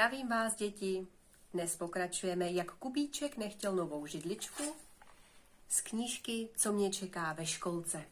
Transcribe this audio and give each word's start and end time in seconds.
Zdravím 0.00 0.28
vás, 0.28 0.56
děti. 0.56 1.06
Dnes 1.54 1.76
pokračujeme, 1.76 2.52
jak 2.52 2.72
Kubíček 2.74 3.36
nechtěl 3.36 3.76
novou 3.76 4.06
židličku 4.06 4.62
z 5.68 5.80
knížky 5.80 6.48
Co 6.56 6.72
mě 6.72 6.90
čeká 6.90 7.32
ve 7.32 7.46
školce. 7.46 8.04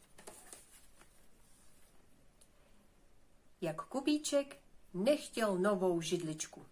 Jak 3.60 3.82
Kubíček 3.82 4.56
nechtěl 4.94 5.58
novou 5.58 6.00
židličku. 6.00 6.66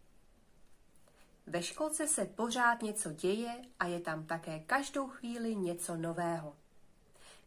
Ve 1.47 1.63
školce 1.63 2.07
se 2.09 2.25
pořád 2.25 2.83
něco 2.83 3.13
děje 3.13 3.63
a 3.79 3.87
je 3.87 4.01
tam 4.01 4.27
také 4.27 4.59
každou 4.59 5.09
chvíli 5.09 5.55
něco 5.55 5.97
nového. 5.97 6.57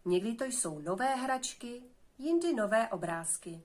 Někdy 0.06 0.34
to 0.34 0.44
jsou 0.44 0.80
nové 0.80 1.16
hračky, 1.16 1.82
jindy 2.18 2.54
nové 2.54 2.90
obrázky. 2.90 3.62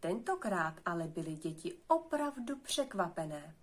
Tentokrát 0.00 0.74
ale 0.84 1.08
byly 1.08 1.34
děti 1.34 1.74
opravdu 1.88 2.56
překvapené. 2.56 3.54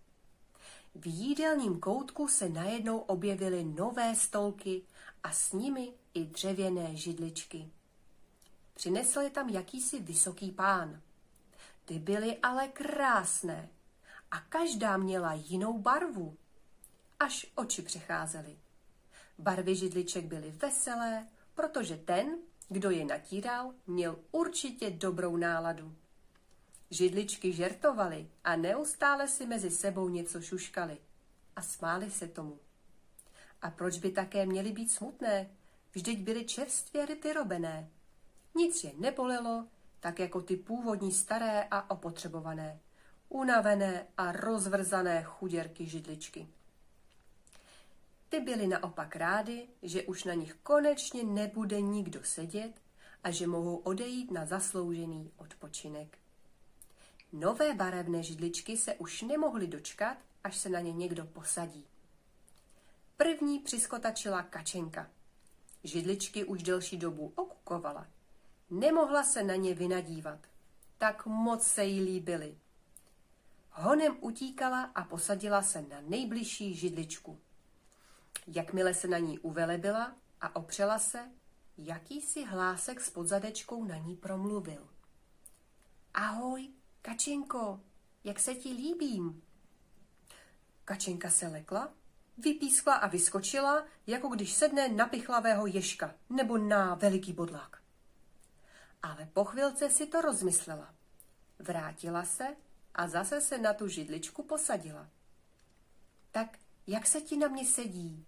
V 0.95 1.07
jídelním 1.07 1.79
koutku 1.79 2.27
se 2.27 2.49
najednou 2.49 2.97
objevily 2.97 3.63
nové 3.63 4.15
stolky 4.15 4.81
a 5.23 5.31
s 5.31 5.53
nimi 5.53 5.93
i 6.13 6.25
dřevěné 6.25 6.95
židličky. 6.95 7.71
Přinesl 8.73 9.19
je 9.19 9.29
tam 9.29 9.49
jakýsi 9.49 9.99
vysoký 9.99 10.51
pán. 10.51 11.01
Ty 11.85 11.99
byly 11.99 12.37
ale 12.37 12.67
krásné 12.67 13.69
a 14.31 14.39
každá 14.39 14.97
měla 14.97 15.33
jinou 15.33 15.79
barvu. 15.79 16.37
Až 17.19 17.51
oči 17.55 17.81
přecházely. 17.81 18.57
Barvy 19.37 19.75
židliček 19.75 20.25
byly 20.25 20.51
veselé, 20.51 21.27
protože 21.53 21.97
ten, 21.97 22.37
kdo 22.69 22.89
je 22.89 23.05
natíral, 23.05 23.73
měl 23.87 24.19
určitě 24.31 24.89
dobrou 24.89 25.37
náladu. 25.37 25.95
Židličky 26.89 27.53
žertovaly 27.53 28.29
a 28.43 28.55
neustále 28.55 29.27
si 29.27 29.45
mezi 29.45 29.71
sebou 29.71 30.09
něco 30.09 30.41
šuškali 30.41 30.97
a 31.55 31.61
smáli 31.61 32.11
se 32.11 32.27
tomu. 32.27 32.59
A 33.61 33.71
proč 33.71 33.97
by 33.97 34.11
také 34.11 34.45
měly 34.45 34.71
být 34.71 34.91
smutné? 34.91 35.49
Vždyť 35.93 36.19
byly 36.19 36.45
čerstvě 36.45 37.05
vyrobené. 37.23 37.89
Nic 38.55 38.83
je 38.83 38.91
nebolelo, 38.97 39.67
tak 39.99 40.19
jako 40.19 40.41
ty 40.41 40.57
původní 40.57 41.11
staré 41.11 41.67
a 41.71 41.89
opotřebované, 41.89 42.79
unavené 43.29 44.07
a 44.17 44.31
rozvrzané 44.31 45.23
chuděrky 45.23 45.85
židličky. 45.85 46.47
Ty 48.29 48.39
byly 48.39 48.67
naopak 48.67 49.15
rády, 49.15 49.67
že 49.81 50.03
už 50.03 50.23
na 50.23 50.33
nich 50.33 50.53
konečně 50.63 51.23
nebude 51.23 51.81
nikdo 51.81 52.23
sedět 52.23 52.81
a 53.23 53.31
že 53.31 53.47
mohou 53.47 53.75
odejít 53.75 54.31
na 54.31 54.45
zasloužený 54.45 55.31
odpočinek. 55.37 56.17
Nové 57.31 57.73
barevné 57.73 58.23
židličky 58.23 58.77
se 58.77 58.93
už 58.93 59.21
nemohly 59.21 59.67
dočkat, 59.67 60.17
až 60.43 60.57
se 60.57 60.69
na 60.69 60.79
ně 60.79 60.93
někdo 60.93 61.25
posadí. 61.25 61.85
První 63.17 63.59
přiskotačila 63.59 64.43
kačenka. 64.43 65.09
Židličky 65.83 66.43
už 66.43 66.63
delší 66.63 66.97
dobu 66.97 67.33
okukovala. 67.35 68.07
Nemohla 68.69 69.23
se 69.23 69.43
na 69.43 69.55
ně 69.55 69.73
vynadívat. 69.73 70.39
Tak 70.97 71.25
moc 71.25 71.63
se 71.63 71.85
jí 71.85 72.01
líbily. 72.01 72.57
Honem 73.71 74.17
utíkala 74.21 74.83
a 74.83 75.03
posadila 75.03 75.61
se 75.61 75.81
na 75.81 76.01
nejbližší 76.01 76.75
židličku. 76.75 77.39
Jakmile 78.47 78.93
se 78.93 79.07
na 79.07 79.17
ní 79.17 79.39
uvelebila 79.39 80.15
a 80.41 80.55
opřela 80.55 80.99
se, 80.99 81.31
jakýsi 81.77 82.45
hlásek 82.45 83.01
s 83.01 83.09
podzadečkou 83.09 83.83
na 83.83 83.97
ní 83.97 84.15
promluvil. 84.15 84.87
Ahoj, 86.13 86.69
Kačenko, 87.05 87.81
jak 88.23 88.39
se 88.39 88.55
ti 88.55 88.69
líbím? 88.69 89.43
Kačenka 90.85 91.29
se 91.29 91.47
lekla, 91.47 91.93
vypískla 92.37 92.95
a 92.95 93.07
vyskočila, 93.07 93.85
jako 94.07 94.27
když 94.27 94.53
sedne 94.53 94.89
na 94.89 95.05
pichlavého 95.05 95.67
ješka 95.67 96.15
nebo 96.29 96.57
na 96.57 96.95
veliký 96.95 97.33
bodlák. 97.33 97.81
Ale 99.03 99.29
po 99.33 99.45
chvilce 99.45 99.89
si 99.89 100.07
to 100.07 100.21
rozmyslela. 100.21 100.93
Vrátila 101.59 102.23
se 102.23 102.55
a 102.95 103.07
zase 103.07 103.41
se 103.41 103.57
na 103.57 103.73
tu 103.73 103.87
židličku 103.87 104.43
posadila. 104.43 105.09
Tak 106.31 106.57
jak 106.87 107.07
se 107.07 107.21
ti 107.21 107.37
na 107.37 107.47
mě 107.47 107.65
sedí? 107.65 108.25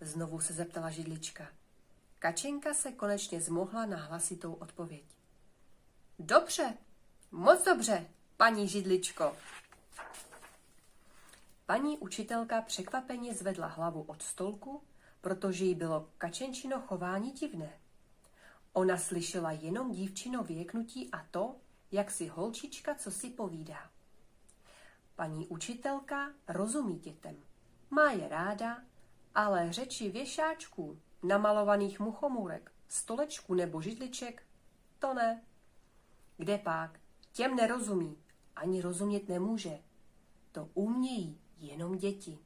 Znovu 0.00 0.40
se 0.40 0.52
zeptala 0.52 0.90
židlička. 0.90 1.48
Kačenka 2.18 2.74
se 2.74 2.92
konečně 2.92 3.40
zmohla 3.40 3.86
na 3.86 3.96
hlasitou 3.96 4.52
odpověď. 4.52 5.04
Dobře, 6.18 6.76
Moc 7.34 7.64
dobře, 7.64 8.06
paní 8.36 8.68
židličko. 8.68 9.36
Paní 11.66 11.98
učitelka 11.98 12.62
překvapeně 12.62 13.34
zvedla 13.34 13.66
hlavu 13.66 14.02
od 14.02 14.22
stolku, 14.22 14.82
protože 15.20 15.64
jí 15.64 15.74
bylo 15.74 16.08
kačenčino 16.18 16.80
chování 16.80 17.32
divné. 17.32 17.72
Ona 18.72 18.98
slyšela 18.98 19.52
jenom 19.52 19.92
dívčino 19.92 20.42
věknutí 20.42 21.10
a 21.12 21.26
to, 21.30 21.56
jak 21.92 22.10
si 22.10 22.26
holčička 22.26 22.94
co 22.94 23.10
si 23.10 23.30
povídá. 23.30 23.90
Paní 25.16 25.46
učitelka 25.46 26.32
rozumí 26.48 26.98
dětem. 26.98 27.36
Má 27.90 28.10
je 28.10 28.28
ráda, 28.28 28.82
ale 29.34 29.72
řeči 29.72 30.10
věšáčků, 30.10 31.00
namalovaných 31.22 32.00
muchomůrek, 32.00 32.72
stolečků 32.88 33.54
nebo 33.54 33.82
židliček, 33.82 34.42
to 34.98 35.14
ne. 35.14 35.42
Kde 36.36 36.58
pak? 36.58 37.01
Těm 37.32 37.56
nerozumí, 37.56 38.16
ani 38.56 38.80
rozumět 38.80 39.28
nemůže. 39.28 39.78
To 40.52 40.68
umějí 40.74 41.40
jenom 41.58 41.98
děti. 41.98 42.38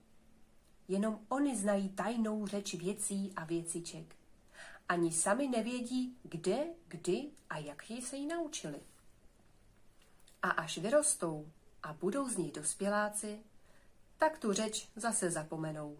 Jenom 0.88 1.20
oni 1.28 1.56
znají 1.56 1.88
tajnou 1.88 2.46
řeč 2.46 2.74
věcí 2.74 3.32
a 3.36 3.44
věciček. 3.44 4.16
Ani 4.88 5.12
sami 5.12 5.48
nevědí, 5.48 6.18
kde, 6.22 6.66
kdy 6.88 7.30
a 7.50 7.58
jak 7.58 7.90
ji 7.90 8.02
se 8.02 8.16
jí 8.16 8.26
naučili. 8.26 8.80
A 10.42 10.50
až 10.50 10.78
vyrostou 10.78 11.48
a 11.82 11.92
budou 11.92 12.28
z 12.28 12.36
nich 12.36 12.52
dospěláci, 12.52 13.40
tak 14.16 14.38
tu 14.38 14.52
řeč 14.52 14.88
zase 14.96 15.30
zapomenou. 15.30 15.98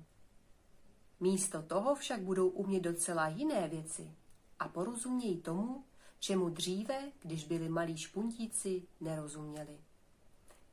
Místo 1.21 1.63
toho 1.63 1.95
však 1.95 2.21
budou 2.21 2.49
umět 2.49 2.81
docela 2.81 3.29
jiné 3.29 3.69
věci 3.69 4.15
a 4.59 4.69
porozumějí 4.69 5.41
tomu, 5.41 5.85
čemu 6.19 6.49
dříve, 6.49 7.13
když 7.23 7.45
byli 7.45 7.69
malí 7.69 7.97
špuntíci, 7.97 8.83
nerozuměli. 9.01 9.79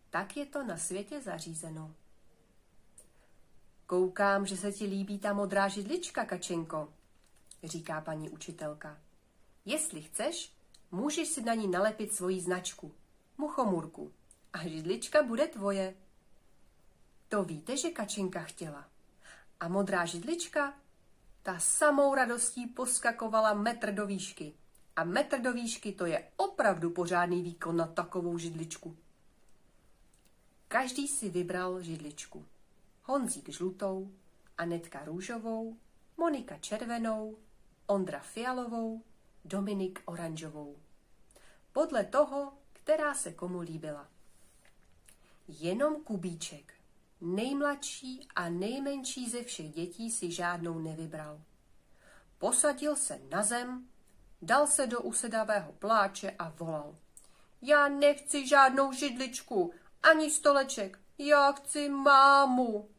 Tak 0.10 0.38
je 0.38 0.46
to 0.46 0.64
na 0.64 0.78
světě 0.78 1.22
zařízeno. 1.22 1.96
Koukám, 3.86 4.46
že 4.46 4.58
se 4.58 4.72
ti 4.72 4.86
líbí 4.86 5.20
ta 5.20 5.34
modrá 5.34 5.68
židlička, 5.68 6.26
Kačenko, 6.26 6.94
říká 7.64 8.02
paní 8.02 8.30
učitelka. 8.30 8.98
Jestli 9.66 10.02
chceš, 10.02 10.54
můžeš 10.92 11.28
si 11.28 11.42
na 11.42 11.54
ní 11.54 11.68
nalepit 11.68 12.14
svoji 12.14 12.42
značku, 12.42 12.92
muchomurku, 13.38 14.12
a 14.54 14.68
židlička 14.68 15.24
bude 15.24 15.48
tvoje. 15.48 15.96
To 17.30 17.44
víte, 17.44 17.78
že 17.78 17.90
Kačenka 17.90 18.42
chtěla. 18.42 18.90
A 19.60 19.68
modrá 19.68 20.06
židlička, 20.06 20.74
ta 21.44 21.60
samou 21.60 22.16
radostí 22.16 22.68
poskakovala 22.68 23.54
metr 23.54 23.94
do 23.94 24.08
výšky. 24.08 24.54
A 24.96 25.04
metr 25.04 25.42
do 25.42 25.54
výšky 25.54 25.92
to 25.92 26.06
je 26.06 26.28
opravdu 26.38 26.90
pořádný 26.90 27.42
výkon 27.42 27.78
na 27.78 27.88
takovou 27.88 28.38
židličku. 28.38 28.98
Každý 30.68 31.08
si 31.08 31.30
vybral 31.30 31.82
židličku. 31.82 32.46
Honzík 33.04 33.50
žlutou, 33.50 34.12
Anetka 34.58 35.06
růžovou, 35.06 35.78
Monika 36.18 36.58
červenou, 36.58 37.38
Ondra 37.88 38.20
fialovou, 38.20 39.04
Dominik 39.46 40.02
oranžovou. 40.06 40.76
Podle 41.72 42.04
toho, 42.04 42.54
která 42.74 43.14
se 43.14 43.34
komu 43.34 43.60
líbila. 43.60 44.08
Jenom 45.48 46.04
Kubíček, 46.04 46.74
nejmladší 47.22 48.28
a 48.36 48.50
nejmenší 48.50 49.30
ze 49.30 49.44
všech 49.44 49.70
dětí 49.70 50.12
si 50.12 50.32
žádnou 50.32 50.80
nevybral. 50.80 51.42
Posadil 52.38 52.96
se 52.96 53.22
na 53.30 53.44
zem 53.44 53.88
dal 54.46 54.68
se 54.68 54.88
do 54.88 55.02
usedavého 55.02 55.72
pláče 55.72 56.32
a 56.32 56.50
volal. 56.50 56.96
Já 57.62 57.88
nechci 57.88 58.48
žádnou 58.48 58.92
židličku, 58.92 59.74
ani 60.04 60.32
stoleček, 60.32 61.00
já 61.18 61.52
chci 61.52 61.90
mámu. 61.90 62.90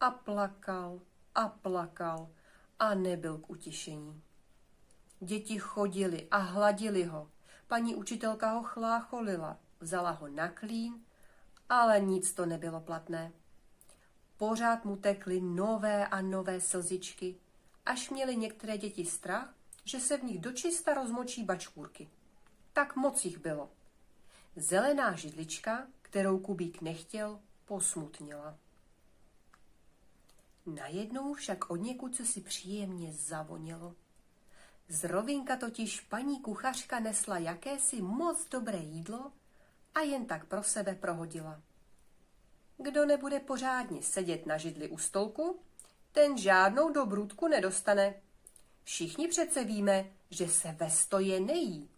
A 0.00 0.10
plakal 0.10 1.00
a 1.34 1.48
plakal 1.48 2.28
a 2.78 2.94
nebyl 2.94 3.38
k 3.38 3.50
utišení. 3.50 4.22
Děti 5.20 5.58
chodili 5.58 6.28
a 6.30 6.36
hladili 6.36 7.04
ho. 7.04 7.30
Paní 7.66 7.94
učitelka 7.94 8.50
ho 8.50 8.62
chlácholila, 8.62 9.58
vzala 9.80 10.10
ho 10.10 10.28
na 10.28 10.48
klín, 10.48 11.04
ale 11.68 12.00
nic 12.00 12.32
to 12.32 12.46
nebylo 12.46 12.80
platné. 12.80 13.32
Pořád 14.36 14.84
mu 14.84 14.96
tekly 14.96 15.40
nové 15.40 16.06
a 16.06 16.20
nové 16.20 16.60
slzičky, 16.60 17.36
až 17.86 18.10
měly 18.10 18.36
některé 18.36 18.78
děti 18.78 19.04
strach, 19.04 19.54
že 19.86 20.00
se 20.00 20.18
v 20.18 20.24
nich 20.24 20.38
dočista 20.40 20.94
rozmočí 20.94 21.44
bačkůrky. 21.44 22.08
Tak 22.72 22.96
moc 22.96 23.24
jich 23.24 23.38
bylo. 23.38 23.70
Zelená 24.56 25.16
židlička, 25.16 25.86
kterou 26.02 26.38
Kubík 26.38 26.80
nechtěl, 26.80 27.40
posmutnila. 27.64 28.58
Najednou 30.66 31.34
však 31.34 31.70
od 31.70 31.76
někud 31.76 32.16
co 32.16 32.24
si 32.24 32.40
příjemně 32.40 33.12
zavonělo. 33.12 33.94
Z 34.88 35.04
rovinka 35.04 35.56
totiž 35.56 36.00
paní 36.00 36.40
kuchařka 36.40 37.00
nesla 37.00 37.38
jakési 37.38 38.02
moc 38.02 38.48
dobré 38.48 38.78
jídlo 38.78 39.32
a 39.94 40.00
jen 40.00 40.26
tak 40.26 40.46
pro 40.46 40.62
sebe 40.62 40.94
prohodila. 40.94 41.62
Kdo 42.78 43.06
nebude 43.06 43.40
pořádně 43.40 44.02
sedět 44.02 44.46
na 44.46 44.56
židli 44.56 44.88
u 44.88 44.98
stolku, 44.98 45.60
ten 46.12 46.38
žádnou 46.38 46.92
dobrůdku 46.92 47.48
nedostane. 47.48 48.14
Všichni 48.86 49.28
přece 49.28 49.64
víme, 49.64 50.04
že 50.30 50.48
se 50.48 50.72
ve 50.72 50.90
stoje 50.90 51.40
nejí. 51.40 51.88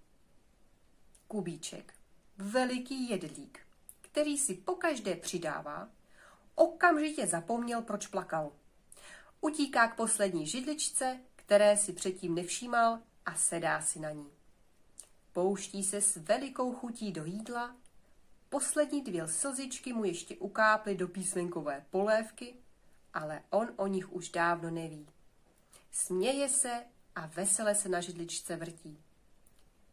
Kubíček, 1.26 1.94
veliký 2.38 3.11
jedlík, 3.11 3.61
který 4.00 4.38
si 4.38 4.55
pokaždé 4.55 5.17
přidává, 5.17 5.88
okamžitě 6.55 7.26
zapomněl, 7.26 7.82
proč 7.82 8.06
plakal. 8.06 8.52
Utíká 9.40 9.88
k 9.88 9.96
poslední 9.96 10.46
židličce, 10.46 11.20
které 11.37 11.76
si 11.76 11.93
předtím 11.93 12.35
nevšímal 12.35 12.99
a 13.26 13.35
sedá 13.35 13.82
si 13.82 14.00
na 14.00 14.11
ní. 14.11 14.31
Pouští 15.32 15.85
se 15.85 16.00
s 16.00 16.17
velikou 16.17 16.73
chutí 16.73 17.12
do 17.12 17.25
jídla, 17.25 17.76
poslední 18.49 19.02
dvě 19.02 19.29
slzičky 19.29 19.93
mu 19.93 20.05
ještě 20.05 20.37
ukáply 20.37 20.94
do 20.94 21.08
písmenkové 21.08 21.87
polévky, 21.90 22.55
ale 23.14 23.43
on 23.50 23.69
o 23.76 23.87
nich 23.87 24.12
už 24.12 24.29
dávno 24.29 24.70
neví. 24.70 25.06
Směje 25.90 26.49
se 26.49 26.85
a 27.14 27.26
vesele 27.26 27.75
se 27.75 27.88
na 27.88 28.00
židličce 28.00 28.56
vrtí. 28.56 28.99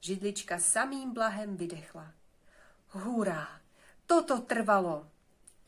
Židlička 0.01 0.59
samým 0.59 1.13
blahem 1.13 1.57
vydechla. 1.57 2.13
Hurá, 2.89 3.61
toto 4.05 4.39
trvalo. 4.39 5.11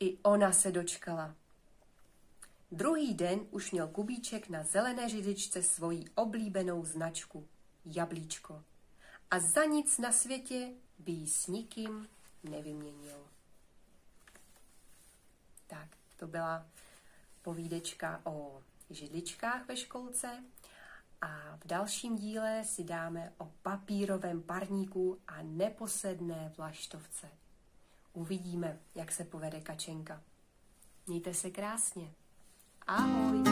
I 0.00 0.18
ona 0.22 0.52
se 0.52 0.72
dočkala. 0.72 1.34
Druhý 2.72 3.14
den 3.14 3.40
už 3.50 3.70
měl 3.70 3.88
Kubíček 3.88 4.48
na 4.48 4.64
zelené 4.64 5.08
židličce 5.08 5.62
svoji 5.62 6.04
oblíbenou 6.14 6.84
značku 6.84 7.48
jablíčko. 7.84 8.64
A 9.30 9.38
za 9.40 9.64
nic 9.64 9.98
na 9.98 10.12
světě 10.12 10.72
by 10.98 11.12
ji 11.12 11.28
s 11.28 11.46
nikým 11.46 12.08
nevyměnil. 12.42 13.26
Tak, 15.66 15.88
to 16.16 16.26
byla 16.26 16.66
povídečka 17.42 18.20
o 18.24 18.62
židličkách 18.90 19.68
ve 19.68 19.76
školce 19.76 20.44
a 21.20 21.56
v 21.56 21.66
dalším 21.66 22.16
díle 22.16 22.64
si 22.64 22.84
dáme 22.84 23.32
o 23.38 23.52
papírovém 23.62 24.42
parníku 24.42 25.18
a 25.26 25.42
neposedné 25.42 26.52
vlaštovce. 26.56 27.28
Uvidíme, 28.12 28.78
jak 28.94 29.12
se 29.12 29.24
povede 29.24 29.60
kačenka. 29.60 30.22
Mějte 31.06 31.34
se 31.34 31.50
krásně. 31.50 32.12
Ahoj! 32.86 33.42